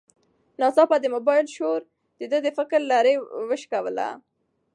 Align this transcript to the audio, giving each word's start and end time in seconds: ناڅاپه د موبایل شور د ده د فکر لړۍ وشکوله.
ناڅاپه 0.59 0.97
د 0.99 1.05
موبایل 1.15 1.45
شور 1.55 1.79
د 2.19 2.21
ده 2.31 2.37
د 2.45 2.47
فکر 2.57 2.79
لړۍ 2.91 3.15
وشکوله. 3.49 4.07